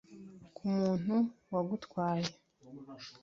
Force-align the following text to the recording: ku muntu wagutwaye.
ku 0.55 0.63
muntu 0.75 1.13
wagutwaye. 1.53 2.27